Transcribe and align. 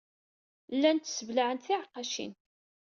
Llant 0.75 1.05
sseblaɛent 1.09 1.65
tiɛeqqacin. 1.67 2.33